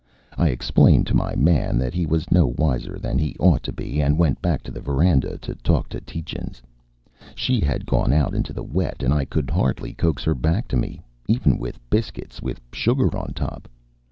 [0.35, 4.01] I explained to my man that he was no wiser than he ought to be,
[4.01, 6.59] and went back to the veranda to talk to Tietjens.
[7.35, 10.75] She had gone out into the wet and I could hardly coax her back to
[10.75, 13.67] me even with biscuits with sugar on top.